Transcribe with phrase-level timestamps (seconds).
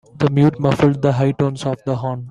[0.17, 2.19] The mute muffled the high tones of the horn.